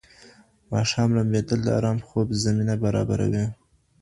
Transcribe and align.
ماښام 0.71 1.09
لمبېدل 1.17 1.59
د 1.63 1.67
ارام 1.77 1.97
خوب 2.07 2.27
زمینه 2.43 2.75
برابروي. 2.83 3.45